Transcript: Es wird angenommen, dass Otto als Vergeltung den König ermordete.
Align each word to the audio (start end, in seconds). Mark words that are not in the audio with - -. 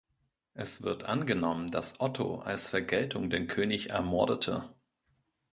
Es 0.55 0.81
wird 0.81 1.03
angenommen, 1.03 1.69
dass 1.69 1.99
Otto 1.99 2.39
als 2.39 2.69
Vergeltung 2.69 3.29
den 3.29 3.45
König 3.47 3.91
ermordete. 3.91 4.67